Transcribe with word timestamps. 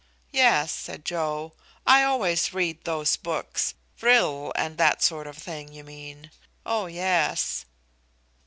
"Yes," 0.31 0.71
said 0.71 1.05
Joe. 1.05 1.53
"I 1.85 2.01
always 2.01 2.55
read 2.55 2.85
those 2.85 3.17
books. 3.17 3.75
Vril, 3.97 4.51
and 4.55 4.79
that 4.79 5.03
sort 5.03 5.27
of 5.27 5.37
thing, 5.37 5.71
you 5.73 5.83
mean? 5.83 6.31
Oh 6.65 6.87
yes." 6.87 7.65